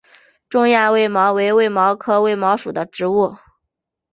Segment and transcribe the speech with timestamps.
[0.49, 3.37] 中亚卫矛为卫矛科卫矛属的植物。